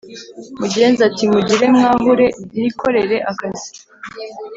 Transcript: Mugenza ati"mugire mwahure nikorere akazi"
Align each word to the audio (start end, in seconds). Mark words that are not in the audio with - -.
Mugenza 0.59 1.01
ati"mugire 1.09 1.65
mwahure 1.75 2.27
nikorere 2.59 3.17
akazi" 3.31 3.69